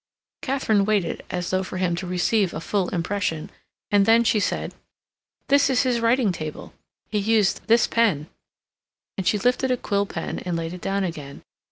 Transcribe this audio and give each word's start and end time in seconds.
Katharine 0.41 0.83
waited 0.85 1.23
as 1.29 1.51
though 1.51 1.61
for 1.61 1.77
him 1.77 1.95
to 1.97 2.07
receive 2.07 2.55
a 2.55 2.59
full 2.59 2.89
impression, 2.89 3.51
and 3.91 4.07
then 4.07 4.23
she 4.23 4.39
said: 4.39 4.73
"This 5.47 5.69
is 5.69 5.83
his 5.83 5.99
writing 5.99 6.31
table. 6.31 6.73
He 7.11 7.19
used 7.19 7.61
this 7.67 7.85
pen," 7.85 8.25
and 9.15 9.27
she 9.27 9.37
lifted 9.37 9.69
a 9.69 9.77
quill 9.77 10.07
pen 10.07 10.39
and 10.39 10.57
laid 10.57 10.73
it 10.73 10.81
down 10.81 11.03
again. 11.03 11.43